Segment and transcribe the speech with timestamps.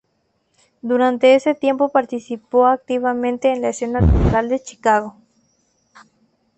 [0.81, 5.15] Durante ese tiempo participó activamente en la escena teatral de Chicago.